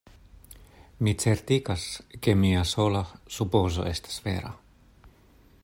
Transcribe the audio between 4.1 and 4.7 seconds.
vera.